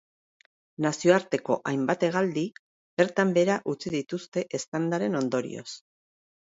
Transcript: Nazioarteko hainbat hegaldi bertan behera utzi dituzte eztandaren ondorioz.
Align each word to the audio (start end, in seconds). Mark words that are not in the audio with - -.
Nazioarteko 0.85 1.57
hainbat 1.73 2.07
hegaldi 2.09 2.45
bertan 3.03 3.37
behera 3.37 3.61
utzi 3.75 3.97
dituzte 3.99 4.47
eztandaren 4.61 5.21
ondorioz. 5.25 5.71